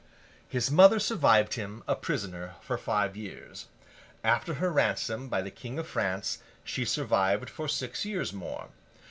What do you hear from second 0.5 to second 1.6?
mother survived